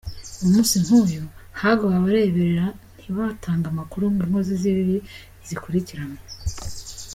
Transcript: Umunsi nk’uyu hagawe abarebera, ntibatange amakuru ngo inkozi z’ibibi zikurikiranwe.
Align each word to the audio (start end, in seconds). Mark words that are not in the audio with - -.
Umunsi 0.43 0.75
nk’uyu 0.83 1.23
hagawe 1.61 1.93
abarebera, 1.97 2.65
ntibatange 2.97 3.67
amakuru 3.73 4.03
ngo 4.11 4.21
inkozi 4.25 4.53
z’ibibi 4.61 4.97
zikurikiranwe. 5.47 6.19